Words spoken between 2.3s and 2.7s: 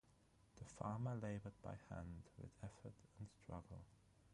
with